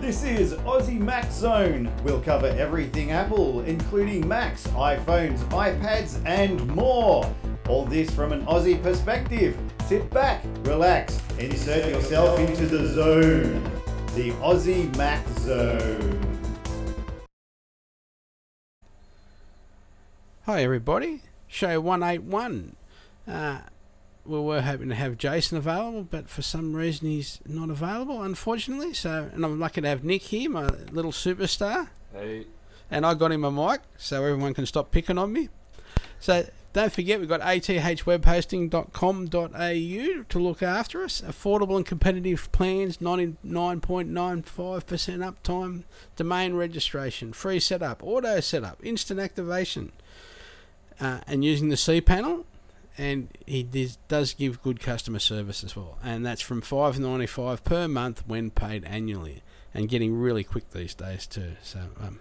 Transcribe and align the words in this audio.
This 0.00 0.24
is 0.24 0.54
Aussie 0.54 0.98
Mac 0.98 1.30
Zone. 1.30 1.92
We'll 2.02 2.22
cover 2.22 2.46
everything 2.46 3.10
Apple, 3.10 3.60
including 3.60 4.26
Macs, 4.26 4.66
iPhones, 4.68 5.40
iPads, 5.50 6.24
and 6.24 6.66
more. 6.68 7.30
All 7.68 7.84
this 7.84 8.08
from 8.08 8.32
an 8.32 8.46
Aussie 8.46 8.82
perspective. 8.82 9.58
Sit 9.86 10.08
back, 10.08 10.42
relax, 10.62 11.20
insert 11.38 11.86
yourself 11.90 12.40
into 12.40 12.64
the 12.64 12.88
zone. 12.88 13.62
The 14.14 14.30
Aussie 14.40 14.96
Mac 14.96 15.28
Zone. 15.40 16.18
Hi, 20.46 20.64
everybody. 20.64 21.24
Show 21.46 21.78
181. 21.78 22.74
Uh, 23.28 23.58
we 24.24 24.40
were 24.40 24.62
hoping 24.62 24.88
to 24.90 24.94
have 24.94 25.18
Jason 25.18 25.58
available, 25.58 26.04
but 26.04 26.28
for 26.28 26.42
some 26.42 26.74
reason 26.74 27.08
he's 27.08 27.40
not 27.46 27.70
available, 27.70 28.22
unfortunately. 28.22 28.94
So, 28.94 29.28
and 29.32 29.44
I'm 29.44 29.58
lucky 29.58 29.80
to 29.80 29.88
have 29.88 30.04
Nick 30.04 30.22
here, 30.22 30.48
my 30.50 30.66
little 30.92 31.10
superstar. 31.12 31.88
Hey. 32.12 32.46
And 32.90 33.06
I 33.06 33.14
got 33.14 33.32
him 33.32 33.44
a 33.44 33.50
mic, 33.50 33.80
so 33.96 34.24
everyone 34.24 34.54
can 34.54 34.66
stop 34.66 34.90
picking 34.90 35.18
on 35.18 35.32
me. 35.32 35.48
So, 36.18 36.46
don't 36.72 36.92
forget, 36.92 37.18
we've 37.18 37.28
got 37.28 37.40
athwebhosting.com.au 37.40 40.22
to 40.28 40.38
look 40.38 40.62
after 40.62 41.02
us. 41.02 41.20
Affordable 41.20 41.76
and 41.76 41.86
competitive 41.86 42.52
plans, 42.52 42.98
99.95% 42.98 44.44
uptime, 44.54 45.82
domain 46.16 46.54
registration, 46.54 47.32
free 47.32 47.58
setup, 47.58 48.04
auto 48.04 48.38
setup, 48.40 48.78
instant 48.84 49.18
activation 49.18 49.90
uh, 51.00 51.18
and 51.26 51.44
using 51.44 51.70
the 51.70 51.76
cPanel. 51.76 52.44
And 52.98 53.28
he 53.46 53.62
does, 54.08 54.34
give 54.34 54.62
good 54.62 54.80
customer 54.80 55.20
service 55.20 55.64
as 55.64 55.74
well. 55.74 55.98
And 56.02 56.24
that's 56.26 56.42
from 56.42 56.60
five 56.60 56.98
ninety 56.98 57.26
five 57.26 57.64
per 57.64 57.88
month 57.88 58.24
when 58.26 58.50
paid 58.50 58.84
annually, 58.84 59.42
and 59.72 59.88
getting 59.88 60.14
really 60.14 60.44
quick 60.44 60.70
these 60.70 60.94
days 60.94 61.26
too. 61.26 61.56
So, 61.62 61.80
um, 62.00 62.20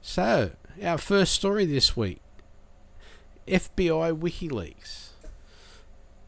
so 0.00 0.52
our 0.82 0.98
first 0.98 1.32
story 1.34 1.66
this 1.66 1.96
week: 1.96 2.20
FBI 3.46 4.18
WikiLeaks. 4.18 5.09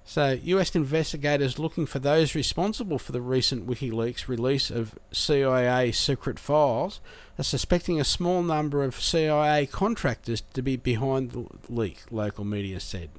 So, 0.04 0.38
US 0.42 0.74
investigators 0.74 1.58
looking 1.58 1.86
for 1.86 2.00
those 2.00 2.34
responsible 2.34 2.98
for 2.98 3.12
the 3.12 3.20
recent 3.20 3.66
WikiLeaks 3.66 4.26
release 4.26 4.70
of 4.70 4.98
CIA 5.12 5.92
secret 5.92 6.38
files 6.38 7.00
are 7.38 7.44
suspecting 7.44 8.00
a 8.00 8.04
small 8.04 8.42
number 8.42 8.82
of 8.82 9.00
CIA 9.00 9.66
contractors 9.66 10.42
to 10.54 10.62
be 10.62 10.76
behind 10.76 11.30
the 11.30 11.46
leak, 11.68 12.02
local 12.10 12.44
media 12.44 12.80
said. 12.80 13.10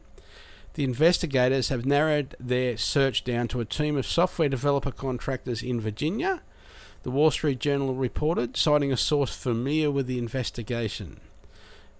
The 0.74 0.84
investigators 0.84 1.70
have 1.70 1.86
narrowed 1.86 2.36
their 2.40 2.78
search 2.78 3.24
down 3.24 3.48
to 3.50 3.62
a 3.62 3.66
team 3.66 3.96
of 3.96 4.06
software 4.06 4.50
developer 4.50 4.92
contractors 4.92 5.64
in 5.64 5.80
Virginia, 5.80 6.42
the 7.04 7.12
Wall 7.12 7.32
Street 7.32 7.60
Journal 7.60 7.94
reported, 7.94 8.58
citing 8.58 8.92
a 8.92 8.98
source 8.98 9.36
familiar 9.36 9.92
with 9.92 10.08
the 10.08 10.18
investigation. 10.18 11.20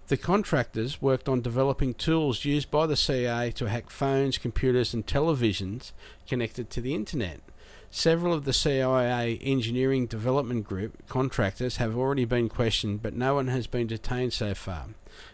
The 0.08 0.18
contractors 0.18 1.02
worked 1.02 1.30
on 1.30 1.42
developing 1.42 1.94
tools 1.94 2.44
used 2.44 2.70
by 2.70 2.88
the 2.88 2.98
CIA 2.98 3.52
to 3.52 3.70
hack 3.70 3.90
phones, 3.90 4.38
computers, 4.38 4.94
and 4.94 5.06
televisions 5.06 5.94
connected 6.28 6.70
to 6.72 6.82
the 6.82 6.94
internet. 6.94 7.40
Several 7.90 8.34
of 8.34 8.44
the 8.44 8.52
CIA 8.52 9.40
Engineering 9.42 10.08
Development 10.08 10.66
Group 10.66 11.08
contractors 11.08 11.78
have 11.78 11.96
already 11.96 12.26
been 12.26 12.50
questioned, 12.50 13.02
but 13.02 13.14
no 13.14 13.36
one 13.36 13.48
has 13.48 13.66
been 13.66 13.88
detained 13.88 14.34
so 14.34 14.54
far, 14.54 14.88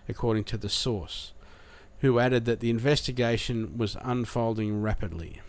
according 0.08 0.44
to 0.46 0.58
the 0.58 0.70
source, 0.70 1.34
who 2.02 2.20
added 2.20 2.46
that 2.46 2.60
the 2.60 2.70
investigation 2.70 3.76
was 3.76 3.98
unfolding 4.02 4.82
rapidly. 4.84 5.42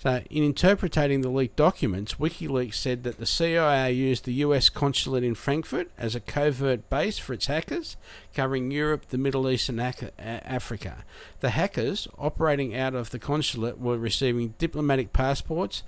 So, 0.00 0.22
in 0.30 0.44
interpreting 0.44 1.20
the 1.20 1.28
leaked 1.28 1.56
documents, 1.56 2.14
WikiLeaks 2.14 2.72
said 2.72 3.02
that 3.04 3.18
the 3.18 3.26
CIA 3.26 3.92
used 3.92 4.24
the 4.24 4.32
US 4.32 4.70
consulate 4.70 5.22
in 5.22 5.34
Frankfurt 5.34 5.90
as 5.98 6.14
a 6.14 6.20
covert 6.20 6.88
base 6.88 7.18
for 7.18 7.34
its 7.34 7.48
hackers, 7.48 7.98
covering 8.34 8.70
Europe, 8.70 9.10
the 9.10 9.18
Middle 9.18 9.50
East, 9.50 9.68
and 9.68 9.78
Africa. 10.18 11.04
The 11.40 11.50
hackers, 11.50 12.08
operating 12.16 12.74
out 12.74 12.94
of 12.94 13.10
the 13.10 13.18
consulate, 13.18 13.78
were 13.78 13.98
receiving 13.98 14.54
diplomatic 14.56 15.12
passports 15.12 15.82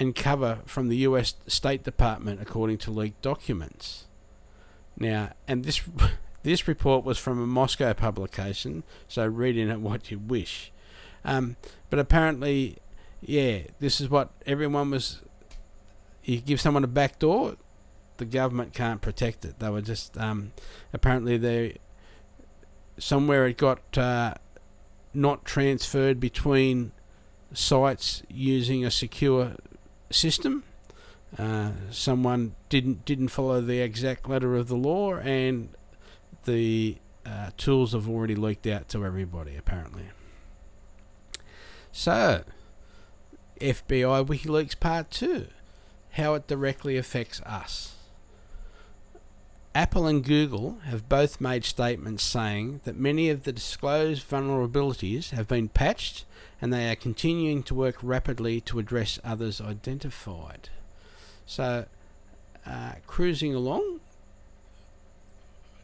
and 0.00 0.16
cover 0.16 0.58
from 0.66 0.88
the 0.88 0.96
US 0.98 1.36
State 1.46 1.84
Department, 1.84 2.42
according 2.42 2.78
to 2.78 2.90
leaked 2.90 3.22
documents. 3.22 4.06
Now, 4.98 5.34
and 5.46 5.64
this. 5.64 5.80
This 6.42 6.68
report 6.68 7.04
was 7.04 7.18
from 7.18 7.42
a 7.42 7.46
Moscow 7.46 7.92
publication, 7.92 8.84
so 9.08 9.26
read 9.26 9.56
in 9.56 9.68
it 9.68 9.80
what 9.80 10.12
you 10.12 10.20
wish. 10.20 10.70
Um, 11.24 11.56
but 11.90 11.98
apparently, 11.98 12.78
yeah, 13.20 13.60
this 13.80 14.00
is 14.00 14.08
what 14.08 14.30
everyone 14.46 14.90
was. 14.90 15.22
You 16.24 16.40
give 16.40 16.60
someone 16.60 16.82
a 16.82 16.88
back 16.88 17.18
door, 17.18 17.56
the 18.16 18.24
government 18.24 18.72
can't 18.72 19.00
protect 19.00 19.44
it. 19.44 19.58
They 19.58 19.70
were 19.70 19.82
just 19.82 20.16
um, 20.18 20.52
apparently 20.92 21.36
they 21.36 21.78
somewhere 22.98 23.46
it 23.46 23.58
got 23.58 23.96
uh, 23.96 24.34
not 25.12 25.44
transferred 25.44 26.18
between 26.20 26.92
sites 27.52 28.22
using 28.28 28.84
a 28.84 28.90
secure 28.90 29.56
system. 30.10 30.64
Uh, 31.38 31.72
someone 31.90 32.54
didn't 32.68 33.04
didn't 33.04 33.28
follow 33.28 33.60
the 33.60 33.80
exact 33.80 34.28
letter 34.28 34.56
of 34.56 34.68
the 34.68 34.76
law, 34.76 35.14
and 35.16 35.70
the 36.44 36.98
uh, 37.24 37.50
tools 37.56 37.92
have 37.92 38.08
already 38.08 38.34
leaked 38.34 38.66
out 38.66 38.88
to 38.88 39.04
everybody 39.04 39.56
apparently. 39.56 40.08
So 41.92 42.44
FBI 43.60 44.26
WikiLeaks 44.26 44.78
Part 44.78 45.10
2 45.10 45.46
How 46.12 46.34
it 46.34 46.46
directly 46.46 46.96
affects 46.96 47.40
us. 47.42 47.94
Apple 49.74 50.06
and 50.06 50.24
Google 50.24 50.78
have 50.84 51.08
both 51.08 51.40
made 51.40 51.64
statements 51.64 52.22
saying 52.22 52.80
that 52.84 52.96
many 52.96 53.28
of 53.28 53.44
the 53.44 53.52
disclosed 53.52 54.28
vulnerabilities 54.28 55.30
have 55.30 55.46
been 55.48 55.68
patched 55.68 56.24
and 56.60 56.72
they 56.72 56.90
are 56.90 56.96
continuing 56.96 57.62
to 57.64 57.74
work 57.74 57.96
rapidly 58.02 58.60
to 58.62 58.78
address 58.78 59.18
others 59.22 59.60
identified. 59.60 60.70
So, 61.44 61.84
uh, 62.66 62.92
cruising 63.06 63.54
along, 63.54 64.00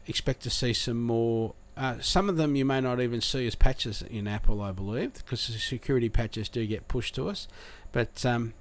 expect 0.07 0.41
to 0.43 0.49
see 0.49 0.73
some 0.73 1.01
more 1.01 1.53
uh, 1.75 1.95
some 1.99 2.29
of 2.29 2.37
them 2.37 2.55
you 2.55 2.65
may 2.65 2.81
not 2.81 2.99
even 2.99 3.21
see 3.21 3.47
as 3.47 3.55
patches 3.55 4.01
in 4.01 4.27
Apple, 4.27 4.61
I 4.61 4.71
believe, 4.71 5.13
because 5.13 5.47
the 5.47 5.53
security 5.53 6.09
patches 6.09 6.49
do 6.49 6.65
get 6.65 6.87
pushed 6.87 7.15
to 7.15 7.29
us. 7.29 7.47
But 7.91 8.25
um, 8.25 8.53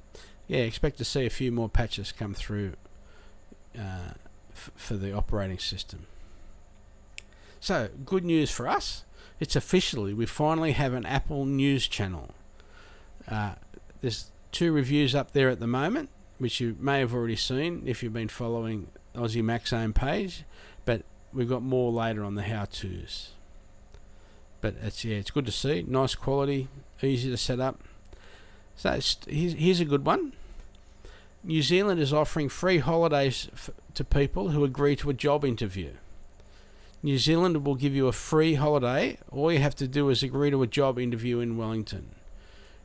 yeah, 0.48 0.60
expect 0.60 0.98
to 0.98 1.04
see 1.04 1.26
a 1.26 1.30
few 1.30 1.52
more 1.52 1.68
patches 1.68 2.12
come 2.12 2.34
through 2.34 2.74
uh, 3.78 4.14
f- 4.52 4.70
for 4.74 4.94
the 4.94 5.12
operating 5.12 5.58
system. 5.58 6.06
So, 7.60 7.90
good 8.04 8.24
news 8.24 8.50
for 8.50 8.66
us. 8.66 9.04
It's 9.38 9.56
officially, 9.56 10.14
we 10.14 10.26
finally 10.26 10.72
have 10.72 10.94
an 10.94 11.06
Apple 11.06 11.44
News 11.44 11.86
channel. 11.86 12.34
Uh, 13.28 13.54
there's 14.00 14.30
two 14.52 14.72
reviews 14.72 15.14
up 15.14 15.32
there 15.32 15.48
at 15.48 15.60
the 15.60 15.66
moment, 15.66 16.10
which 16.38 16.60
you 16.60 16.76
may 16.80 17.00
have 17.00 17.14
already 17.14 17.36
seen 17.36 17.82
if 17.86 18.02
you've 18.02 18.12
been 18.12 18.28
following 18.28 18.88
Aussie 19.14 19.44
Mac 19.44 19.66
Zone 19.66 19.92
page. 19.92 20.44
But 20.84 21.02
we've 21.32 21.48
got 21.48 21.62
more 21.62 21.91
later 21.93 22.25
on 22.25 22.34
the 22.34 22.43
how 22.43 22.65
to's. 22.65 23.31
But 24.60 24.76
it's 24.82 25.04
yeah, 25.04 25.16
it's 25.16 25.31
good 25.31 25.47
to 25.47 25.53
see. 25.53 25.84
Nice 25.87 26.15
quality, 26.15 26.69
easy 27.03 27.31
to 27.31 27.37
set 27.37 27.60
up. 27.60 27.81
So 28.76 28.91
here's, 29.26 29.54
here's 29.54 29.81
a 29.81 29.84
good 29.84 30.06
one. 30.06 30.32
New 31.44 31.62
Zealand 31.62 32.00
is 32.00 32.12
offering 32.12 32.48
free 32.48 32.78
holidays 32.78 33.48
f- 33.53 33.70
to 33.94 34.04
people 34.04 34.50
who 34.50 34.65
agree 34.65 34.94
to 34.97 35.10
a 35.10 35.15
job 35.15 35.44
interview. 35.44 35.91
New 37.03 37.19
Zealand 37.19 37.66
will 37.66 37.75
give 37.75 37.94
you 37.94 38.06
a 38.06 38.12
free 38.12 38.54
holiday. 38.54 39.19
All 39.32 39.53
you 39.53 39.59
have 39.59 39.75
to 39.76 39.88
do 39.88 40.09
is 40.09 40.22
agree 40.22 40.50
to 40.50 40.62
a 40.62 40.69
job 40.69 41.00
interview 41.00 41.41
in 41.41 41.56
Wellington. 41.56 42.10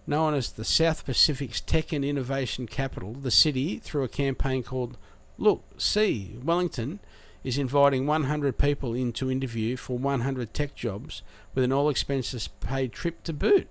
Known 0.07 0.33
as 0.33 0.51
the 0.51 0.63
South 0.63 1.05
Pacific's 1.05 1.61
tech 1.61 1.93
and 1.93 2.03
innovation 2.03 2.65
capital, 2.65 3.13
the 3.13 3.29
city, 3.29 3.77
through 3.77 4.03
a 4.03 4.09
campaign 4.09 4.63
called 4.63 4.97
Look, 5.37 5.63
See, 5.77 6.35
Wellington, 6.43 6.99
is 7.47 7.57
inviting 7.57 8.05
100 8.05 8.57
people 8.57 8.93
in 8.93 9.13
to 9.13 9.31
interview 9.31 9.77
for 9.77 9.97
100 9.97 10.53
tech 10.53 10.75
jobs 10.75 11.21
with 11.55 11.63
an 11.63 11.71
all 11.71 11.87
expenses 11.87 12.49
paid 12.49 12.91
trip 12.91 13.23
to 13.23 13.31
boot. 13.31 13.69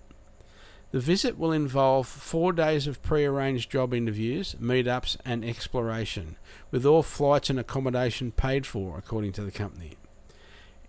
The 0.92 0.98
visit 0.98 1.38
will 1.38 1.52
involve 1.52 2.08
four 2.08 2.54
days 2.54 2.86
of 2.86 3.02
pre 3.02 3.26
arranged 3.26 3.70
job 3.70 3.92
interviews, 3.92 4.56
meetups, 4.58 5.18
and 5.26 5.44
exploration, 5.44 6.36
with 6.70 6.86
all 6.86 7.02
flights 7.02 7.50
and 7.50 7.60
accommodation 7.60 8.32
paid 8.32 8.64
for, 8.64 8.96
according 8.96 9.32
to 9.32 9.42
the 9.42 9.50
company. 9.50 9.98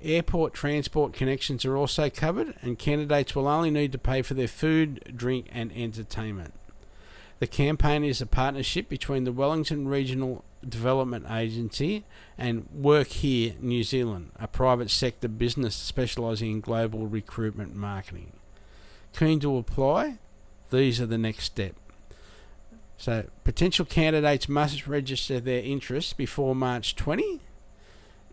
Airport 0.01 0.53
transport 0.53 1.11
connections 1.11 1.65
are 1.65 1.75
also 1.75 2.09
covered, 2.09 2.53
and 2.61 2.79
candidates 2.79 3.35
will 3.35 3.49
only 3.49 3.69
need 3.69 3.91
to 3.91 3.97
pay 3.97 4.21
for 4.21 4.33
their 4.33 4.47
food, 4.47 5.13
drink, 5.13 5.47
and 5.51 5.73
entertainment. 5.73 6.53
The 7.39 7.47
campaign 7.47 8.03
is 8.03 8.21
a 8.21 8.25
partnership 8.25 8.89
between 8.89 9.23
the 9.23 9.31
Wellington 9.31 9.87
Regional 9.87 10.43
Development 10.67 11.25
Agency 11.29 12.03
and 12.37 12.67
Work 12.73 13.07
Here 13.07 13.53
New 13.59 13.83
Zealand, 13.83 14.31
a 14.39 14.47
private 14.47 14.89
sector 14.89 15.27
business 15.27 15.75
specialising 15.75 16.51
in 16.51 16.61
global 16.61 17.05
recruitment 17.05 17.75
marketing. 17.75 18.33
Keen 19.13 19.39
to 19.41 19.57
apply? 19.57 20.17
These 20.71 20.99
are 20.99 21.05
the 21.05 21.17
next 21.17 21.45
step. 21.45 21.75
So 22.97 23.27
potential 23.43 23.85
candidates 23.85 24.49
must 24.49 24.87
register 24.87 25.39
their 25.39 25.61
interest 25.61 26.17
before 26.17 26.55
March 26.55 26.95
20. 26.95 27.41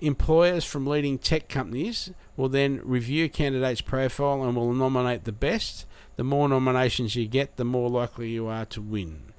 Employers 0.01 0.65
from 0.65 0.87
leading 0.87 1.19
tech 1.19 1.49
companies 1.49 2.11
will 2.37 2.49
then 2.49 2.81
review 2.83 3.29
candidates' 3.29 3.83
profile 3.83 4.43
and 4.43 4.57
will 4.57 4.73
nominate 4.73 5.25
the 5.25 5.33
best. 5.33 5.87
The 6.17 6.25
more 6.25 6.49
nominations 6.49 7.17
you 7.17 7.27
get, 7.27 7.57
the 7.57 7.65
more 7.65 7.91
likely 7.91 8.31
you 8.31 8.47
are 8.47 8.65
to 8.67 8.81
win. 8.81 9.33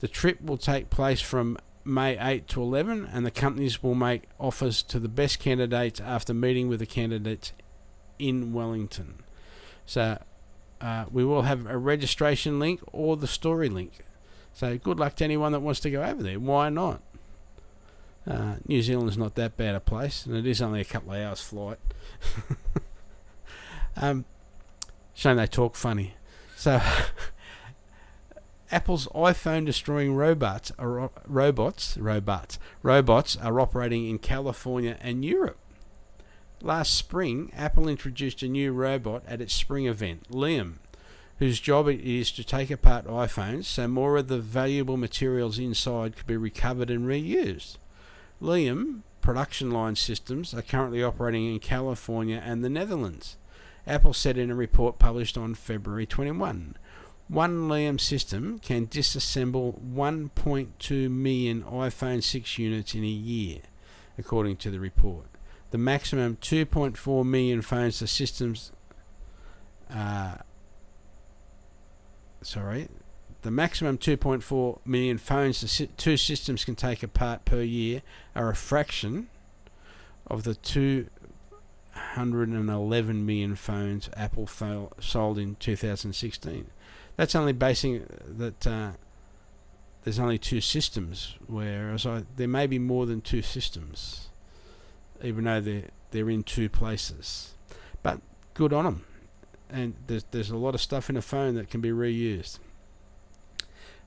The 0.00 0.08
trip 0.08 0.42
will 0.42 0.58
take 0.58 0.90
place 0.90 1.20
from 1.20 1.58
May 1.84 2.18
8 2.18 2.46
to 2.48 2.62
11, 2.62 3.08
and 3.10 3.24
the 3.24 3.30
companies 3.30 3.82
will 3.82 3.94
make 3.94 4.24
offers 4.38 4.82
to 4.84 4.98
the 4.98 5.08
best 5.08 5.38
candidates 5.38 6.00
after 6.00 6.34
meeting 6.34 6.68
with 6.68 6.80
the 6.80 6.86
candidates 6.86 7.52
in 8.18 8.52
Wellington. 8.52 9.22
So 9.86 10.22
uh, 10.80 11.06
we 11.10 11.24
will 11.24 11.42
have 11.42 11.66
a 11.66 11.78
registration 11.78 12.58
link 12.58 12.80
or 12.92 13.16
the 13.16 13.26
story 13.26 13.68
link. 13.68 14.04
So 14.52 14.76
good 14.78 14.98
luck 14.98 15.16
to 15.16 15.24
anyone 15.24 15.52
that 15.52 15.60
wants 15.60 15.80
to 15.80 15.90
go 15.90 16.02
over 16.02 16.22
there. 16.22 16.38
Why 16.38 16.68
not? 16.68 17.02
Uh, 18.26 18.56
New 18.66 18.82
Zealand's 18.82 19.16
not 19.16 19.34
that 19.36 19.56
bad 19.56 19.74
a 19.74 19.80
place, 19.80 20.26
and 20.26 20.36
it 20.36 20.46
is 20.46 20.60
only 20.60 20.80
a 20.80 20.84
couple 20.84 21.12
of 21.12 21.20
hours 21.20 21.40
flight. 21.40 21.78
um, 23.96 24.24
shame 25.20 25.36
they 25.36 25.46
talk 25.46 25.76
funny. 25.76 26.14
So, 26.56 26.80
Apple's 28.70 29.06
iPhone 29.08 29.66
destroying 29.66 30.14
robots 30.14 30.72
are 30.78 31.10
robots 31.26 31.98
robots 31.98 32.58
robots 32.82 33.36
are 33.36 33.60
operating 33.60 34.08
in 34.08 34.18
California 34.18 34.96
and 35.02 35.22
Europe. 35.22 35.58
Last 36.62 36.94
spring, 36.94 37.52
Apple 37.54 37.86
introduced 37.86 38.42
a 38.42 38.48
new 38.48 38.72
robot 38.72 39.22
at 39.26 39.42
its 39.42 39.52
spring 39.52 39.86
event, 39.86 40.26
Liam, 40.30 40.76
whose 41.38 41.60
job 41.60 41.86
it 41.88 42.00
is 42.00 42.32
to 42.32 42.42
take 42.42 42.70
apart 42.70 43.06
iPhones 43.06 43.66
so 43.66 43.86
more 43.88 44.16
of 44.16 44.28
the 44.28 44.38
valuable 44.38 44.96
materials 44.96 45.58
inside 45.58 46.16
could 46.16 46.26
be 46.26 46.36
recovered 46.38 46.88
and 46.88 47.06
reused. 47.06 47.76
Liam 48.40 49.02
production 49.20 49.70
line 49.70 49.96
systems 49.96 50.54
are 50.54 50.62
currently 50.62 51.02
operating 51.02 51.44
in 51.44 51.58
California 51.58 52.42
and 52.42 52.64
the 52.64 52.70
Netherlands. 52.70 53.36
Apple 53.86 54.12
said 54.12 54.38
in 54.38 54.50
a 54.50 54.54
report 54.54 54.98
published 54.98 55.36
on 55.38 55.54
February 55.54 56.06
21. 56.06 56.76
One 57.28 57.68
Liam 57.68 58.00
system 58.00 58.58
can 58.58 58.86
disassemble 58.88 59.80
1.2 59.80 61.10
million 61.10 61.62
iPhone 61.62 62.22
6 62.22 62.58
units 62.58 62.94
in 62.94 63.04
a 63.04 63.06
year, 63.06 63.60
according 64.18 64.56
to 64.58 64.70
the 64.70 64.80
report. 64.80 65.26
The 65.70 65.78
maximum 65.78 66.36
2.4 66.36 67.24
million 67.24 67.62
phones 67.62 68.00
the 68.00 68.08
systems 68.08 68.72
uh, 69.92 70.36
sorry, 72.42 72.88
the 73.42 73.50
maximum 73.50 73.98
2.4 73.98 74.78
million 74.84 75.18
phones 75.18 75.60
the 75.60 75.86
two 75.86 76.16
systems 76.16 76.64
can 76.64 76.74
take 76.74 77.02
apart 77.02 77.44
per 77.44 77.62
year 77.62 78.02
are 78.34 78.50
a 78.50 78.56
fraction 78.56 79.28
of 80.26 80.44
the 80.44 80.54
211 82.14 83.26
million 83.26 83.56
phones 83.56 84.10
Apple 84.16 84.48
sold 84.98 85.38
in 85.38 85.56
2016. 85.56 86.70
That's 87.16 87.34
only 87.34 87.52
basing 87.52 88.06
that 88.26 88.66
uh, 88.66 88.90
there's 90.04 90.18
only 90.18 90.38
two 90.38 90.60
systems, 90.60 91.36
whereas 91.46 92.06
I, 92.06 92.24
there 92.36 92.48
may 92.48 92.66
be 92.66 92.78
more 92.78 93.06
than 93.06 93.20
two 93.20 93.42
systems, 93.42 94.28
even 95.22 95.44
though 95.44 95.60
they're 95.60 95.88
they're 96.12 96.30
in 96.30 96.42
two 96.42 96.68
places. 96.68 97.54
But 98.02 98.20
good 98.54 98.72
on 98.72 98.84
them 98.84 99.04
and 99.72 99.94
there's, 100.06 100.24
there's 100.30 100.50
a 100.50 100.56
lot 100.56 100.74
of 100.74 100.80
stuff 100.80 101.10
in 101.10 101.16
a 101.16 101.22
phone 101.22 101.54
that 101.54 101.70
can 101.70 101.80
be 101.80 101.90
reused. 101.90 102.58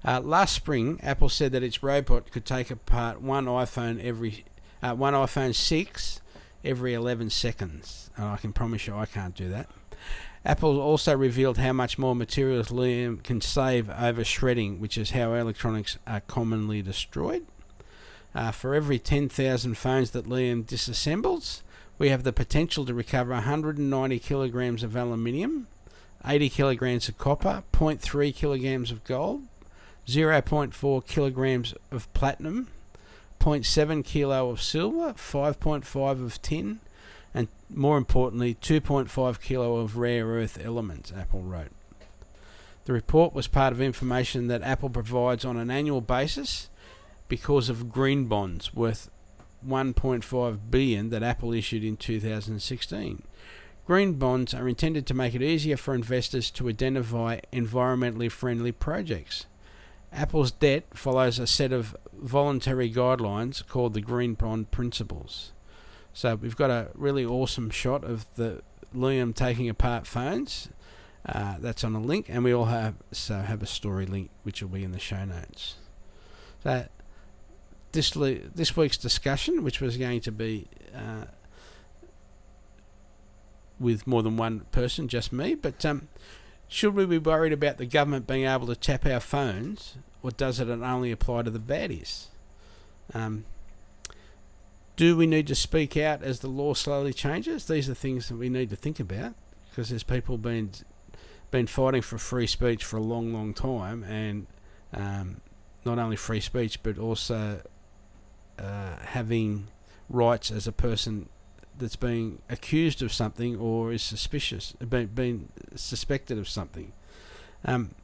Uh, 0.05 0.19
last 0.19 0.53
spring, 0.53 0.99
Apple 1.01 1.29
said 1.29 1.53
that 1.53 1.63
its 1.63 1.81
robot 1.81 2.31
could 2.31 2.45
take 2.45 2.69
apart 2.69 3.21
one 3.21 3.45
iPhone 3.45 4.03
every 4.03 4.43
uh, 4.81 4.93
one 4.93 5.13
iPhone 5.13 5.55
6 5.55 6.21
every 6.63 6.93
11 6.93 7.29
seconds, 7.29 8.09
and 8.15 8.25
I 8.25 8.37
can 8.37 8.53
promise 8.53 8.87
you 8.87 8.95
I 8.95 9.05
can't 9.05 9.35
do 9.35 9.49
that. 9.49 9.69
Apple 10.45 10.79
also 10.79 11.15
revealed 11.15 11.57
how 11.57 11.71
much 11.71 11.97
more 11.97 12.15
materials 12.15 12.67
Liam 12.67 13.23
can 13.23 13.39
save 13.39 13.89
over 13.89 14.23
shredding, 14.23 14.79
which 14.79 14.97
is 14.97 15.11
how 15.11 15.33
electronics 15.33 15.97
are 16.05 16.19
commonly 16.21 16.81
destroyed. 16.81 17.45
Uh, 18.35 18.51
for 18.51 18.73
every 18.73 18.99
10,000 18.99 19.77
phones 19.77 20.11
that 20.11 20.27
Liam 20.27 20.65
disassembles, 20.65 21.61
we 21.97 22.09
have 22.09 22.23
the 22.23 22.33
potential 22.33 22.85
to 22.85 22.93
recover 22.93 23.31
190 23.31 24.19
kilograms 24.19 24.83
of 24.83 24.95
aluminium, 24.95 25.67
80 26.25 26.49
kilograms 26.49 27.07
of 27.07 27.17
copper, 27.17 27.63
0.3 27.71 28.35
kilograms 28.35 28.91
of 28.91 29.03
gold, 29.03 29.43
0.4 30.07 31.07
kilograms 31.07 31.73
of 31.91 32.11
platinum, 32.13 32.67
0.7 33.43 34.05
kilo 34.05 34.49
of 34.49 34.61
silver, 34.61 35.13
5.5 35.13 36.23
of 36.23 36.41
tin, 36.41 36.79
and 37.33 37.49
more 37.69 37.97
importantly, 37.97 38.55
2.5 38.55 39.41
kilo 39.41 39.77
of 39.77 39.97
rare 39.97 40.27
earth 40.27 40.57
elements, 40.63 41.11
Apple 41.11 41.41
wrote. 41.41 41.71
The 42.85 42.93
report 42.93 43.33
was 43.33 43.47
part 43.47 43.73
of 43.73 43.81
information 43.81 44.47
that 44.47 44.61
Apple 44.61 44.89
provides 44.89 45.43
on 45.43 45.57
an 45.57 45.69
annual 45.69 45.99
basis 45.99 46.69
because 47.27 47.67
of 47.67 47.91
green 47.91 48.27
bonds 48.27 48.73
worth 48.73 49.09
1.5 49.67 50.59
billion 50.69 51.09
that 51.09 51.23
Apple 51.23 51.53
issued 51.53 51.83
in 51.83 51.97
2016. 51.97 53.23
Green 53.85 54.13
bonds 54.13 54.53
are 54.53 54.69
intended 54.69 55.05
to 55.07 55.13
make 55.13 55.35
it 55.35 55.41
easier 55.41 55.75
for 55.75 55.93
investors 55.93 56.49
to 56.51 56.69
identify 56.69 57.41
environmentally 57.51 58.31
friendly 58.31 58.71
projects. 58.71 59.47
Apple's 60.13 60.51
debt 60.51 60.85
follows 60.93 61.39
a 61.39 61.47
set 61.47 61.71
of 61.73 61.95
voluntary 62.13 62.91
guidelines 62.91 63.65
called 63.67 63.93
the 63.93 64.01
Green 64.01 64.35
Bond 64.35 64.69
Principles. 64.71 65.51
So 66.13 66.35
we've 66.35 66.55
got 66.55 66.69
a 66.69 66.89
really 66.93 67.25
awesome 67.25 67.71
shot 67.71 68.03
of 68.03 68.27
the 68.35 68.61
Liam 68.95 69.33
taking 69.33 69.67
apart 69.67 70.05
phones. 70.05 70.69
Uh, 71.25 71.55
that's 71.59 71.83
on 71.83 71.95
a 71.95 72.01
link, 72.01 72.25
and 72.27 72.43
we 72.43 72.53
all 72.53 72.65
have 72.65 72.95
so 73.11 73.39
have 73.39 73.63
a 73.63 73.65
story 73.65 74.05
link 74.05 74.29
which 74.43 74.61
will 74.61 74.69
be 74.69 74.83
in 74.83 74.91
the 74.91 74.99
show 74.99 75.23
notes. 75.23 75.75
So 76.63 76.85
this 77.93 78.11
this 78.11 78.75
week's 78.75 78.97
discussion, 78.97 79.63
which 79.63 79.79
was 79.79 79.95
going 79.95 80.19
to 80.21 80.31
be 80.31 80.67
uh, 80.93 81.25
with 83.79 84.05
more 84.05 84.21
than 84.21 84.35
one 84.35 84.61
person, 84.71 85.07
just 85.07 85.31
me. 85.31 85.55
But 85.55 85.85
um, 85.85 86.09
should 86.73 86.95
we 86.95 87.05
be 87.05 87.19
worried 87.19 87.53
about 87.53 87.77
the 87.77 87.85
government 87.85 88.25
being 88.25 88.45
able 88.45 88.65
to 88.65 88.75
tap 88.75 89.05
our 89.05 89.19
phones, 89.19 89.95
or 90.23 90.31
does 90.31 90.59
it 90.59 90.67
only 90.67 91.11
apply 91.11 91.43
to 91.43 91.51
the 91.51 91.59
baddies? 91.59 92.29
Um, 93.13 93.45
do 94.95 95.15
we 95.15 95.27
need 95.27 95.45
to 95.47 95.55
speak 95.55 95.95
out 95.95 96.23
as 96.23 96.39
the 96.39 96.47
law 96.47 96.73
slowly 96.73 97.13
changes? 97.13 97.67
These 97.67 97.91
are 97.91 97.93
things 97.93 98.27
that 98.29 98.37
we 98.37 98.49
need 98.49 98.71
to 98.71 98.75
think 98.75 98.99
about 98.99 99.35
because 99.69 99.89
there's 99.89 100.01
people 100.01 100.39
been 100.39 100.71
been 101.51 101.67
fighting 101.67 102.01
for 102.01 102.17
free 102.17 102.47
speech 102.47 102.83
for 102.83 102.97
a 102.97 103.03
long, 103.03 103.31
long 103.31 103.53
time, 103.53 104.01
and 104.05 104.47
um, 104.95 105.41
not 105.85 105.99
only 105.99 106.15
free 106.15 106.39
speech 106.39 106.81
but 106.81 106.97
also 106.97 107.61
uh, 108.57 108.95
having 108.99 109.67
rights 110.09 110.49
as 110.49 110.65
a 110.65 110.71
person 110.71 111.29
that's 111.77 111.95
being 111.95 112.41
accused 112.49 113.01
of 113.01 113.11
something 113.11 113.57
or 113.57 113.91
is 113.91 114.03
suspicious, 114.03 114.73
being, 114.73 115.49
suspected 115.75 116.37
of 116.37 116.47
something. 116.47 116.93
Um, 117.65 117.95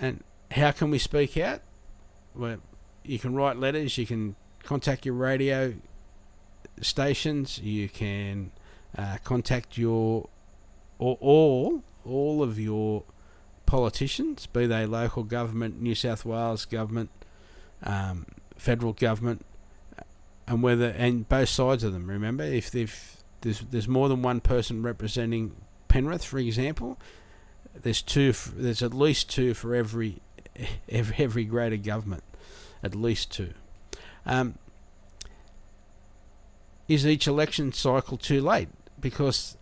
and 0.00 0.22
how 0.50 0.70
can 0.72 0.90
we 0.90 0.98
speak 0.98 1.36
out? 1.36 1.60
Well, 2.34 2.58
you 3.04 3.18
can 3.18 3.34
write 3.34 3.56
letters, 3.56 3.98
you 3.98 4.06
can 4.06 4.36
contact 4.62 5.06
your 5.06 5.14
radio 5.14 5.74
stations, 6.80 7.58
you 7.58 7.88
can 7.88 8.52
uh, 8.96 9.18
contact 9.24 9.78
your 9.78 10.28
or 10.98 11.16
all 11.20 11.82
all 12.04 12.42
of 12.42 12.58
your 12.58 13.04
politicians, 13.66 14.46
be 14.46 14.66
they 14.66 14.86
local 14.86 15.22
government, 15.22 15.80
New 15.80 15.94
South 15.94 16.24
Wales 16.24 16.64
government, 16.64 17.10
um, 17.82 18.24
federal 18.56 18.94
government, 18.94 19.44
and 20.48 20.62
whether 20.62 20.88
and 20.88 21.28
both 21.28 21.48
sides 21.50 21.84
of 21.84 21.92
them. 21.92 22.08
Remember, 22.08 22.42
if 22.42 22.74
if 22.74 23.22
there's 23.42 23.60
there's 23.60 23.86
more 23.86 24.08
than 24.08 24.22
one 24.22 24.40
person 24.40 24.82
representing 24.82 25.54
Penrith, 25.88 26.24
for 26.24 26.38
example, 26.38 26.98
there's 27.74 28.02
two. 28.02 28.32
There's 28.56 28.82
at 28.82 28.94
least 28.94 29.30
two 29.30 29.54
for 29.54 29.74
every 29.74 30.20
every, 30.88 31.16
every 31.18 31.44
grade 31.44 31.74
of 31.74 31.82
government, 31.82 32.24
at 32.82 32.94
least 32.94 33.30
two. 33.30 33.52
Um, 34.26 34.58
is 36.88 37.06
each 37.06 37.26
election 37.26 37.72
cycle 37.72 38.16
too 38.16 38.40
late? 38.40 38.70
Because 38.98 39.58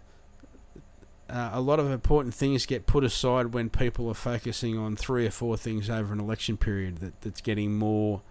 uh, 1.28 1.50
a 1.52 1.60
lot 1.60 1.80
of 1.80 1.90
important 1.90 2.34
things 2.34 2.64
get 2.64 2.86
put 2.86 3.02
aside 3.02 3.52
when 3.52 3.68
people 3.68 4.08
are 4.08 4.14
focusing 4.14 4.78
on 4.78 4.94
three 4.94 5.26
or 5.26 5.32
four 5.32 5.56
things 5.56 5.90
over 5.90 6.12
an 6.12 6.20
election 6.20 6.56
period 6.56 6.98
that, 6.98 7.20
that's 7.20 7.40
getting 7.40 7.76
more 7.76 8.22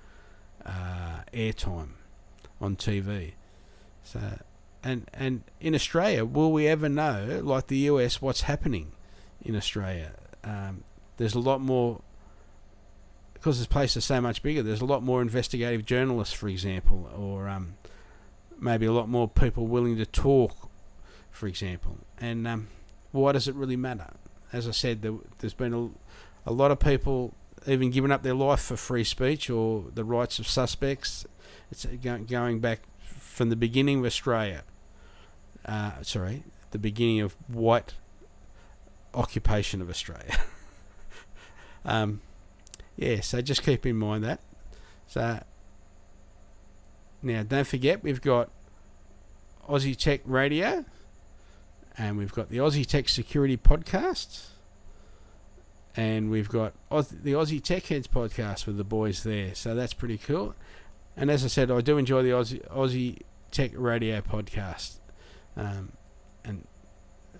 uh, 0.65 1.19
airtime 1.33 1.89
on 2.65 2.75
TV. 2.75 3.33
So, 4.03 4.39
and 4.83 5.09
and 5.13 5.43
in 5.59 5.73
Australia, 5.73 6.25
will 6.25 6.51
we 6.51 6.67
ever 6.67 6.89
know, 6.89 7.41
like 7.43 7.67
the 7.67 7.77
US, 7.89 8.21
what's 8.21 8.41
happening 8.41 8.91
in 9.41 9.55
Australia? 9.55 10.13
Um, 10.43 10.83
there's 11.17 11.33
a 11.33 11.39
lot 11.39 11.61
more 11.61 12.01
because 13.33 13.59
this 13.59 13.67
place 13.67 13.95
is 13.95 14.03
so 14.03 14.19
much 14.19 14.41
bigger, 14.41 14.63
there's 14.63 14.81
a 14.81 14.85
lot 14.85 15.03
more 15.03 15.21
investigative 15.21 15.85
journalists, 15.85 16.33
for 16.33 16.49
example, 16.49 17.07
or 17.15 17.47
um, 17.47 17.75
maybe 18.59 18.87
a 18.87 18.91
lot 18.91 19.07
more 19.07 19.27
people 19.29 19.67
willing 19.67 19.97
to 19.97 20.05
talk, 20.05 20.69
for 21.29 21.45
example. 21.45 21.97
And 22.19 22.47
um, 22.47 22.69
why 23.11 23.33
does 23.33 23.47
it 23.47 23.53
really 23.53 23.75
matter? 23.75 24.13
As 24.51 24.67
I 24.67 24.71
said, 24.71 25.03
there, 25.03 25.13
has 25.43 25.53
been 25.53 25.73
a, 25.75 26.49
a 26.49 26.53
lot 26.53 26.71
of 26.71 26.79
people 26.79 27.35
even 27.67 27.91
giving 27.91 28.11
up 28.11 28.23
their 28.23 28.33
life 28.33 28.61
for 28.61 28.77
free 28.77 29.03
speech 29.03 29.49
or 29.49 29.85
the 29.93 30.03
rights 30.03 30.39
of 30.39 30.47
suspects. 30.47 31.25
It's 31.71 31.85
going 31.85 32.59
back 32.59 32.81
from 32.99 33.49
the 33.49 33.55
beginning 33.55 33.99
of 33.99 34.05
Australia. 34.05 34.63
Uh, 35.65 36.01
sorry, 36.03 36.43
the 36.71 36.77
beginning 36.77 37.21
of 37.21 37.35
white 37.47 37.95
occupation 39.13 39.81
of 39.81 39.89
Australia. 39.89 40.37
um, 41.85 42.21
yeah, 42.95 43.19
so 43.21 43.41
just 43.41 43.63
keep 43.63 43.85
in 43.85 43.97
mind 43.97 44.23
that. 44.23 44.41
So 45.07 45.41
now, 47.21 47.43
don't 47.43 47.65
forget 47.65 48.03
we've 48.03 48.21
got 48.21 48.51
Aussie 49.67 49.97
Tech 49.97 50.21
Radio, 50.25 50.85
and 51.97 52.17
we've 52.17 52.33
got 52.33 52.49
the 52.49 52.57
Aussie 52.57 52.85
Tech 52.85 53.09
Security 53.09 53.57
Podcast, 53.57 54.49
and 55.95 56.29
we've 56.29 56.49
got 56.49 56.73
the 56.89 57.33
Aussie 57.33 57.63
Tech 57.63 57.85
Heads 57.85 58.07
podcast 58.07 58.65
with 58.65 58.77
the 58.77 58.83
boys 58.83 59.23
there. 59.23 59.55
So 59.55 59.75
that's 59.75 59.93
pretty 59.93 60.17
cool. 60.17 60.55
And 61.15 61.31
as 61.31 61.45
I 61.45 61.47
said, 61.47 61.71
I 61.71 61.81
do 61.81 61.97
enjoy 61.97 62.21
the 62.23 62.31
Aussie, 62.31 62.67
Aussie 62.69 63.21
Tech 63.51 63.71
Radio 63.73 64.19
podcast, 64.21 64.99
um, 65.55 65.93
and 66.43 66.67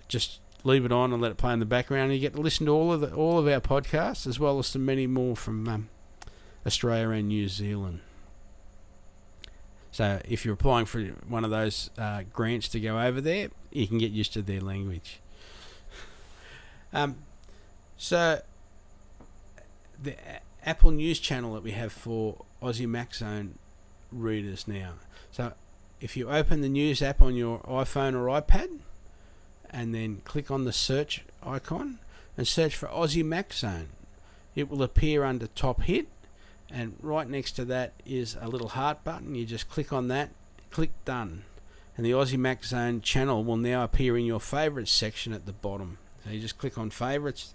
just 0.07 0.39
leave 0.63 0.85
it 0.85 0.91
on 0.91 1.11
and 1.11 1.21
let 1.21 1.31
it 1.31 1.37
play 1.37 1.51
in 1.51 1.59
the 1.59 1.65
background. 1.65 2.05
And 2.05 2.13
you 2.13 2.19
get 2.19 2.33
to 2.35 2.41
listen 2.41 2.65
to 2.67 2.71
all 2.71 2.93
of 2.93 3.01
the, 3.01 3.13
all 3.13 3.37
of 3.37 3.47
our 3.47 3.59
podcasts 3.59 4.25
as 4.25 4.39
well 4.39 4.57
as 4.59 4.67
some 4.67 4.85
many 4.85 5.07
more 5.07 5.35
from 5.35 5.67
um, 5.67 5.89
Australia 6.65 7.09
and 7.09 7.27
New 7.27 7.49
Zealand. 7.49 7.99
So 9.91 10.21
if 10.25 10.43
you're 10.43 10.55
applying 10.55 10.85
for 10.85 11.01
one 11.27 11.43
of 11.43 11.51
those 11.51 11.89
uh, 11.97 12.23
grants 12.33 12.69
to 12.69 12.79
go 12.79 12.99
over 12.99 13.19
there, 13.19 13.49
you 13.71 13.87
can 13.87 13.97
get 13.97 14.11
used 14.11 14.33
to 14.33 14.41
their 14.41 14.61
language. 14.61 15.19
Um, 16.93 17.17
so 17.97 18.41
the 20.01 20.15
Apple 20.65 20.91
News 20.91 21.19
channel 21.19 21.53
that 21.53 21.63
we 21.63 21.71
have 21.71 21.91
for 21.91 22.43
Aussie 22.61 22.87
Mac 22.87 23.13
Zone 23.13 23.57
readers 24.11 24.67
now. 24.67 24.93
So 25.31 25.53
if 26.01 26.15
you 26.17 26.29
open 26.29 26.61
the 26.61 26.69
news 26.69 27.01
app 27.01 27.21
on 27.21 27.35
your 27.35 27.59
iPhone 27.59 28.13
or 28.13 28.41
iPad, 28.41 28.79
and 29.69 29.93
then 29.93 30.21
click 30.23 30.49
on 30.49 30.63
the 30.63 30.71
search 30.71 31.25
icon 31.43 31.99
and 32.37 32.47
search 32.47 32.75
for 32.75 32.87
Aussie 32.87 33.25
Mac 33.25 33.51
Zone, 33.51 33.89
it 34.55 34.69
will 34.69 34.83
appear 34.83 35.23
under 35.23 35.47
Top 35.47 35.81
Hit 35.81 36.07
and 36.71 36.97
right 37.01 37.29
next 37.29 37.53
to 37.53 37.65
that 37.65 37.93
is 38.05 38.37
a 38.41 38.47
little 38.47 38.69
heart 38.69 39.03
button. 39.03 39.35
You 39.35 39.45
just 39.45 39.69
click 39.69 39.93
on 39.93 40.07
that, 40.09 40.29
click 40.71 40.91
done, 41.05 41.43
and 41.95 42.05
the 42.05 42.11
Aussie 42.11 42.37
Mac 42.37 42.63
Zone 42.63 43.01
channel 43.01 43.43
will 43.43 43.57
now 43.57 43.83
appear 43.83 44.17
in 44.17 44.25
your 44.25 44.39
favourites 44.39 44.91
section 44.91 45.33
at 45.33 45.45
the 45.45 45.53
bottom. 45.53 45.97
So 46.23 46.31
you 46.31 46.39
just 46.39 46.57
click 46.57 46.77
on 46.77 46.89
favourites, 46.89 47.53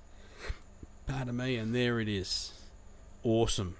pardon 1.10 1.36
me, 1.36 1.56
and 1.56 1.74
there 1.74 2.00
it 2.00 2.08
is. 2.08 2.52
Awesome. 3.22 3.76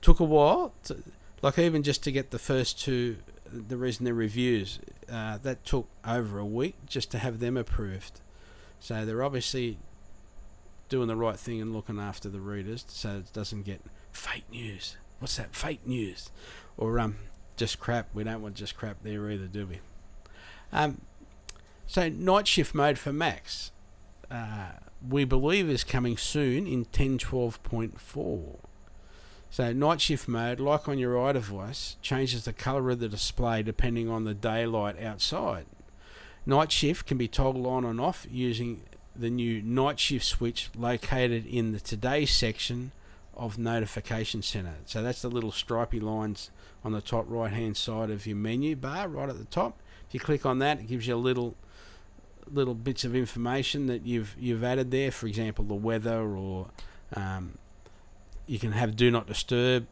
Took 0.00 0.20
a 0.20 0.24
while, 0.24 0.72
to, 0.84 0.96
like 1.42 1.58
even 1.58 1.82
just 1.82 2.02
to 2.04 2.12
get 2.12 2.30
the 2.30 2.38
first 2.38 2.80
two, 2.80 3.18
the 3.50 3.76
reason 3.76 4.04
they're 4.04 4.14
reviews, 4.14 4.78
uh, 5.10 5.38
that 5.38 5.64
took 5.64 5.88
over 6.06 6.38
a 6.38 6.46
week 6.46 6.76
just 6.86 7.10
to 7.10 7.18
have 7.18 7.40
them 7.40 7.56
approved. 7.56 8.20
So 8.80 9.04
they're 9.04 9.22
obviously 9.22 9.78
doing 10.88 11.08
the 11.08 11.16
right 11.16 11.38
thing 11.38 11.60
and 11.60 11.72
looking 11.72 11.98
after 11.98 12.28
the 12.28 12.40
readers 12.40 12.84
so 12.88 13.18
it 13.18 13.32
doesn't 13.32 13.62
get 13.62 13.80
fake 14.12 14.44
news. 14.50 14.96
What's 15.18 15.36
that? 15.36 15.54
Fake 15.54 15.86
news, 15.86 16.30
or 16.76 16.98
um, 16.98 17.16
just 17.56 17.78
crap. 17.78 18.08
We 18.12 18.24
don't 18.24 18.42
want 18.42 18.56
just 18.56 18.76
crap 18.76 18.98
there 19.02 19.30
either, 19.30 19.46
do 19.46 19.66
we? 19.66 19.80
Um, 20.72 21.00
so 21.86 22.08
night 22.08 22.48
shift 22.48 22.74
mode 22.74 22.98
for 22.98 23.12
Macs, 23.12 23.70
uh, 24.32 24.72
we 25.06 25.24
believe 25.24 25.68
is 25.68 25.84
coming 25.84 26.16
soon 26.16 26.66
in 26.66 26.86
10.12.4. 26.86 28.56
So 29.50 29.72
night 29.72 30.00
shift 30.00 30.26
mode, 30.26 30.60
like 30.60 30.88
on 30.88 30.98
your 30.98 31.14
iDevice, 31.16 31.96
changes 32.00 32.46
the 32.46 32.54
color 32.54 32.90
of 32.90 33.00
the 33.00 33.08
display 33.08 33.62
depending 33.62 34.08
on 34.08 34.24
the 34.24 34.32
daylight 34.32 35.00
outside. 35.02 35.66
Night 36.46 36.72
shift 36.72 37.06
can 37.06 37.18
be 37.18 37.28
toggled 37.28 37.66
on 37.66 37.84
and 37.84 38.00
off 38.00 38.26
using 38.30 38.82
the 39.14 39.28
new 39.28 39.60
night 39.60 40.00
shift 40.00 40.24
switch 40.24 40.70
located 40.74 41.44
in 41.44 41.72
the 41.72 41.80
Today 41.80 42.24
section 42.24 42.92
of 43.36 43.58
Notification 43.58 44.40
Center. 44.40 44.76
So 44.86 45.02
that's 45.02 45.20
the 45.20 45.28
little 45.28 45.52
stripy 45.52 46.00
lines 46.00 46.50
on 46.82 46.92
the 46.92 47.02
top 47.02 47.26
right 47.28 47.52
hand 47.52 47.76
side 47.76 48.10
of 48.10 48.26
your 48.26 48.36
menu 48.36 48.74
bar, 48.74 49.08
right 49.08 49.28
at 49.28 49.38
the 49.38 49.44
top. 49.44 49.78
If 50.08 50.14
you 50.14 50.20
click 50.20 50.46
on 50.46 50.58
that, 50.60 50.80
it 50.80 50.88
gives 50.88 51.06
you 51.06 51.14
a 51.14 51.16
little 51.16 51.54
little 52.50 52.74
bits 52.74 53.04
of 53.04 53.14
information 53.14 53.86
that 53.86 54.06
you've 54.06 54.36
you've 54.38 54.64
added 54.64 54.90
there. 54.90 55.10
For 55.10 55.26
example, 55.26 55.64
the 55.64 55.74
weather, 55.74 56.20
or 56.20 56.68
um, 57.14 57.58
you 58.46 58.58
can 58.58 58.72
have 58.72 58.96
Do 58.96 59.10
Not 59.10 59.26
Disturb 59.26 59.86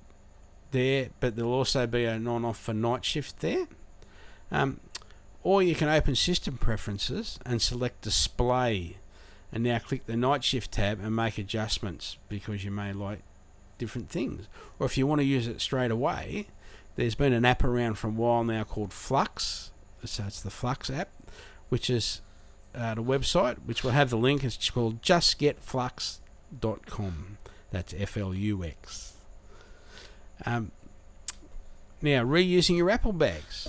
there, 0.71 1.11
but 1.21 1.37
there'll 1.37 1.53
also 1.53 1.87
be 1.87 2.05
an 2.05 2.27
on-off 2.27 2.59
for 2.59 2.75
night 2.75 3.05
shift 3.05 3.41
there. 3.41 3.67
Um, 4.51 4.81
or 5.43 5.63
you 5.63 5.75
can 5.75 5.89
open 5.89 6.15
System 6.15 6.59
Preferences 6.59 7.39
and 7.47 7.63
select 7.63 8.03
Display, 8.03 8.99
and 9.53 9.65
now 9.65 9.79
click 9.79 10.07
the 10.07 10.17
Night 10.17 10.45
Shift 10.45 10.73
tab 10.73 11.01
and 11.03 11.17
make 11.17 11.39
adjustments 11.39 12.19
because 12.29 12.65
you 12.65 12.71
may 12.71 12.93
like 12.93 13.23
different 13.79 14.11
things. 14.11 14.47
Or 14.79 14.87
if 14.87 14.99
you 14.99 15.07
want 15.07 15.21
to 15.21 15.25
use 15.25 15.49
it 15.49 15.61
straight 15.61 15.91
away, 15.91 16.49
there's 16.97 17.15
been 17.15 17.33
an 17.33 17.45
app 17.45 17.65
around 17.65 17.95
for 17.95 18.09
a 18.09 18.11
while 18.11 18.45
now 18.45 18.65
called 18.65 18.93
Flux. 18.93 19.73
So 20.05 20.25
it's 20.27 20.41
the 20.41 20.51
Flux 20.51 20.91
app, 20.91 21.09
which 21.69 21.89
is 21.89 22.21
uh, 22.75 22.95
the 22.95 23.03
website, 23.03 23.57
which 23.65 23.83
will 23.83 23.93
have 23.93 24.11
the 24.11 24.17
link. 24.17 24.45
It's 24.45 24.71
called 24.71 25.03
justgetflux.com. 25.03 27.39
That's 27.71 27.95
F 27.97 28.17
L 28.17 28.35
U 28.35 28.65
X. 28.65 29.15
Um, 30.45 30.73
now, 32.03 32.25
reusing 32.25 32.77
your 32.77 32.91
Apple 32.91 33.13
bags. 33.13 33.69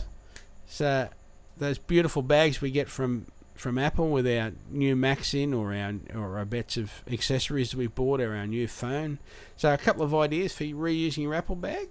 So, 0.66 1.10
those 1.58 1.78
beautiful 1.78 2.22
bags 2.22 2.62
we 2.62 2.72
get 2.72 2.90
from 2.90 3.28
from 3.62 3.78
Apple 3.78 4.10
with 4.10 4.26
our 4.26 4.52
new 4.72 4.96
Macs 4.96 5.36
in 5.36 5.54
or 5.54 5.74
our 5.74 5.94
or 6.16 6.40
our 6.40 6.46
bits 6.46 6.78
of 6.78 7.04
accessories 7.10 7.72
that 7.72 7.78
we 7.78 7.88
bought 7.88 8.20
or 8.20 8.36
our 8.36 8.48
new 8.48 8.68
phone. 8.68 9.20
So 9.56 9.72
a 9.72 9.78
couple 9.78 10.04
of 10.04 10.16
ideas 10.16 10.56
for 10.56 10.64
reusing 10.64 11.24
your 11.24 11.36
Apple 11.36 11.56
bag 11.56 11.88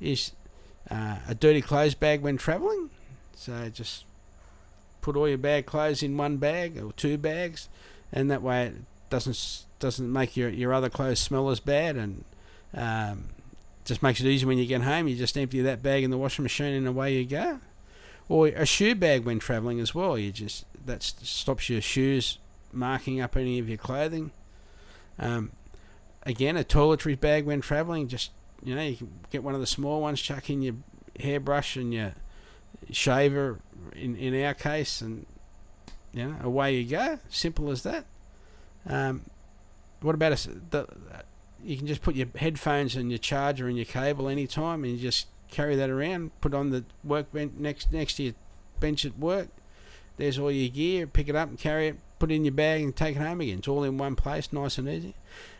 is 0.00 0.32
uh, 0.90 1.16
a 1.28 1.34
dirty 1.34 1.60
clothes 1.60 1.94
bag 1.94 2.22
when 2.22 2.38
traveling. 2.38 2.88
So 3.34 3.68
just 3.68 4.06
put 5.00 5.16
all 5.16 5.28
your 5.28 5.38
bad 5.38 5.66
clothes 5.66 6.02
in 6.02 6.16
one 6.16 6.36
bag 6.36 6.78
or 6.78 6.92
two 6.92 7.18
bags, 7.18 7.68
and 8.12 8.30
that 8.30 8.42
way 8.42 8.66
it 8.66 8.74
doesn't 9.08 9.64
doesn't 9.78 10.12
make 10.12 10.36
your 10.36 10.48
your 10.48 10.72
other 10.72 10.90
clothes 10.90 11.18
smell 11.18 11.50
as 11.50 11.60
bad 11.60 11.96
and 11.96 12.24
um, 12.74 13.30
just 13.84 14.02
makes 14.02 14.20
it 14.20 14.26
easy 14.26 14.46
when 14.46 14.58
you 14.58 14.66
get 14.66 14.82
home. 14.82 15.08
You 15.08 15.16
just 15.16 15.36
empty 15.36 15.60
that 15.62 15.82
bag 15.82 16.04
in 16.04 16.10
the 16.10 16.18
washing 16.18 16.42
machine 16.42 16.74
and 16.74 16.86
away 16.86 17.16
you 17.16 17.26
go. 17.26 17.60
Or 18.28 18.46
a 18.46 18.64
shoe 18.64 18.94
bag 18.94 19.24
when 19.24 19.40
traveling 19.40 19.80
as 19.80 19.94
well. 19.94 20.16
You 20.16 20.30
just 20.30 20.64
that 20.86 21.02
stops 21.02 21.68
your 21.68 21.80
shoes 21.80 22.38
marking 22.72 23.20
up 23.20 23.36
any 23.36 23.58
of 23.58 23.68
your 23.68 23.78
clothing. 23.78 24.30
Um, 25.18 25.52
again, 26.22 26.56
a 26.56 26.62
toiletry 26.62 27.18
bag 27.18 27.44
when 27.44 27.60
traveling. 27.60 28.06
Just 28.06 28.30
you 28.62 28.74
know, 28.74 28.82
you 28.82 28.96
can 28.96 29.10
get 29.30 29.42
one 29.42 29.54
of 29.54 29.60
the 29.60 29.66
small 29.66 30.00
ones, 30.00 30.20
chuck 30.20 30.48
in 30.50 30.62
your 30.62 30.74
hairbrush 31.18 31.76
and 31.76 31.92
your 31.92 32.12
shaver. 32.90 33.60
In 33.94 34.16
in 34.16 34.44
our 34.44 34.54
case, 34.54 35.00
and 35.00 35.26
you 36.12 36.26
know, 36.26 36.36
away 36.42 36.76
you 36.76 36.90
go. 36.90 37.18
Simple 37.28 37.70
as 37.70 37.82
that. 37.82 38.04
Um, 38.86 39.22
what 40.00 40.14
about 40.14 40.32
a, 40.32 40.50
the, 40.70 40.86
you 41.62 41.76
can 41.76 41.86
just 41.86 42.02
put 42.02 42.14
your 42.14 42.28
headphones 42.36 42.96
and 42.96 43.10
your 43.10 43.18
charger 43.18 43.68
and 43.68 43.76
your 43.76 43.86
cable 43.86 44.28
anytime, 44.28 44.84
and 44.84 44.94
you 44.94 44.98
just 44.98 45.26
carry 45.48 45.76
that 45.76 45.90
around. 45.90 46.38
Put 46.40 46.54
on 46.54 46.70
the 46.70 46.84
workbench 47.04 47.52
next 47.58 47.92
next 47.92 48.14
to 48.14 48.24
your 48.24 48.34
bench 48.80 49.04
at 49.04 49.18
work. 49.18 49.48
There's 50.16 50.38
all 50.38 50.50
your 50.50 50.70
gear. 50.70 51.06
Pick 51.06 51.28
it 51.28 51.36
up 51.36 51.48
and 51.48 51.58
carry 51.58 51.88
it. 51.88 51.96
Put 52.18 52.30
it 52.30 52.34
in 52.34 52.44
your 52.44 52.52
bag 52.52 52.82
and 52.82 52.94
take 52.94 53.16
it 53.16 53.22
home 53.22 53.40
again. 53.40 53.58
It's 53.58 53.68
all 53.68 53.84
in 53.84 53.96
one 53.96 54.14
place, 54.14 54.52
nice 54.52 54.76
and 54.76 54.88
easy. 54.88 55.14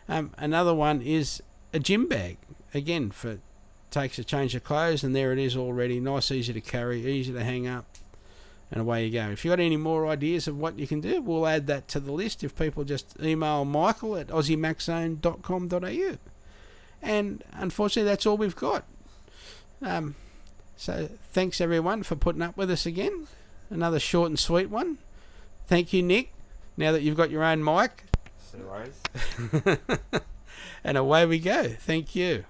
Um, 0.07 0.31
another 0.37 0.75
one 0.75 1.01
is 1.01 1.41
a 1.73 1.79
gym 1.79 2.07
bag. 2.07 2.37
Again, 2.73 3.09
for 3.11 3.39
takes 3.91 4.17
a 4.17 4.23
change 4.23 4.55
of 4.55 4.63
clothes, 4.63 5.03
and 5.03 5.15
there 5.15 5.31
it 5.31 5.39
is 5.39 5.55
already. 5.55 5.99
Nice, 5.99 6.31
easy 6.31 6.53
to 6.53 6.61
carry, 6.61 7.05
easy 7.05 7.31
to 7.33 7.43
hang 7.43 7.67
up, 7.67 7.85
and 8.71 8.81
away 8.81 9.05
you 9.05 9.11
go. 9.11 9.29
If 9.29 9.45
you've 9.45 9.51
got 9.51 9.59
any 9.59 9.77
more 9.77 10.07
ideas 10.07 10.47
of 10.47 10.57
what 10.57 10.79
you 10.79 10.87
can 10.87 11.01
do, 11.01 11.21
we'll 11.21 11.45
add 11.45 11.67
that 11.67 11.87
to 11.89 11.99
the 11.99 12.11
list. 12.11 12.43
If 12.43 12.57
people 12.57 12.83
just 12.83 13.15
email 13.21 13.65
Michael 13.65 14.17
at 14.17 14.27
aussiemaczone.com.au. 14.27 16.17
And 17.03 17.43
unfortunately, 17.53 18.09
that's 18.09 18.25
all 18.25 18.37
we've 18.37 18.55
got. 18.55 18.85
Um, 19.81 20.15
so 20.77 21.09
thanks 21.31 21.59
everyone 21.59 22.03
for 22.03 22.15
putting 22.15 22.41
up 22.41 22.55
with 22.55 22.69
us 22.69 22.85
again 22.85 23.27
another 23.71 23.99
short 23.99 24.29
and 24.29 24.37
sweet 24.37 24.69
one. 24.69 24.97
Thank 25.67 25.93
you, 25.93 26.03
Nick. 26.03 26.31
Now 26.77 26.91
that 26.91 27.01
you've 27.01 27.17
got 27.17 27.31
your 27.31 27.43
own 27.43 27.63
mic. 27.63 28.03
and 30.83 30.97
away 30.97 31.25
we 31.25 31.39
go. 31.39 31.69
Thank 31.69 32.15
you. 32.15 32.45